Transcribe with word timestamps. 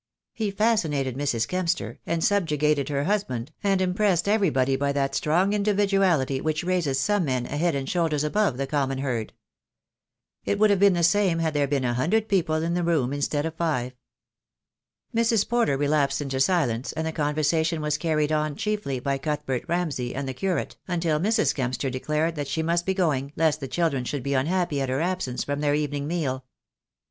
He 0.33 0.49
fascinated 0.49 1.15
Mrs. 1.15 1.47
Kempster, 1.47 1.99
and 2.07 2.23
subjugated 2.23 2.89
her 2.89 3.03
husband, 3.03 3.51
and 3.63 3.79
impressed 3.79 4.27
everybody 4.27 4.75
by 4.75 4.91
that 4.93 5.13
strong 5.13 5.53
individuality 5.53 6.41
which 6.41 6.63
raises 6.63 6.99
some 6.99 7.25
men 7.25 7.45
a 7.45 7.55
head 7.55 7.75
and 7.75 7.87
shoulders 7.87 8.23
above 8.23 8.57
the 8.57 8.65
common 8.65 8.97
herd. 8.97 9.31
It 10.43 10.57
would 10.57 10.71
have 10.71 10.81
126 10.81 11.13
THE 11.13 11.19
DAY 11.19 11.25
WILL 11.25 11.29
COME. 11.29 11.35
been 11.35 11.41
the 11.43 11.43
same 11.43 11.45
had 11.45 11.53
there 11.53 11.67
been 11.67 11.85
a 11.85 11.93
hundred 11.93 12.27
people 12.27 12.55
in 12.63 12.73
the 12.73 12.83
room 12.83 13.13
instead 13.13 13.45
of 13.45 13.53
five. 13.53 13.93
Mrs. 15.15 15.47
Porter 15.47 15.77
relapsed 15.77 16.19
into 16.19 16.39
silence, 16.39 16.91
and 16.93 17.05
the 17.05 17.11
conversation 17.11 17.79
was 17.79 17.99
carried 17.99 18.31
on 18.31 18.55
chiefly 18.55 18.99
by 18.99 19.19
Cuthbert 19.19 19.65
Ramsay 19.67 20.15
and 20.15 20.27
the 20.27 20.33
Curate, 20.33 20.77
until 20.87 21.19
Mrs. 21.19 21.53
Kempster 21.53 21.91
declared 21.91 22.33
that 22.37 22.47
she 22.47 22.63
must 22.63 22.87
be 22.87 22.95
going, 22.95 23.33
lest 23.35 23.59
the 23.59 23.67
children 23.67 24.03
should 24.05 24.23
be 24.23 24.33
unhappy 24.33 24.81
at 24.81 24.89
her 24.89 24.99
absence 24.99 25.43
from 25.43 25.59
their 25.59 25.75
evening 25.75 26.07
meal. 26.07 26.43